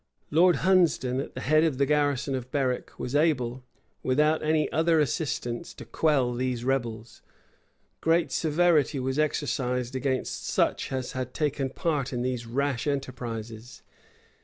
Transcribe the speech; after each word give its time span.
Lord 0.31 0.55
Hunsdon, 0.65 1.19
at 1.19 1.35
the 1.35 1.41
head 1.41 1.63
of 1.63 1.77
the 1.77 1.85
garrison 1.85 2.33
of 2.33 2.49
Berwick, 2.49 2.97
was 2.97 3.15
able, 3.15 3.63
without 4.01 4.41
any 4.41 4.67
other 4.71 4.99
assistance, 4.99 5.75
to 5.75 5.85
quell 5.85 6.33
these 6.33 6.65
rebels. 6.65 7.21
Great 8.01 8.31
severity 8.31 8.99
was 8.99 9.19
exercised 9.19 9.95
against 9.95 10.43
such 10.47 10.91
as 10.91 11.11
had 11.11 11.35
taken 11.35 11.69
part 11.69 12.11
in 12.11 12.23
these 12.23 12.47
rash 12.47 12.87
enterprises. 12.87 13.83